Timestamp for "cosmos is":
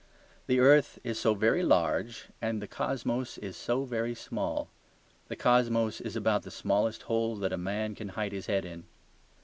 2.67-3.55, 5.35-6.15